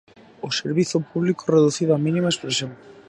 O 0.47 0.49
servizo 0.59 0.97
público 1.11 1.51
reducido 1.55 1.91
á 1.97 1.99
mínima 2.05 2.31
expresión. 2.33 2.71